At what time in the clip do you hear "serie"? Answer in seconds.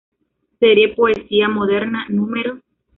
0.59-0.95